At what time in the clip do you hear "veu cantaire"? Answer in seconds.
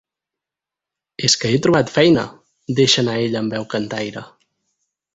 3.59-4.29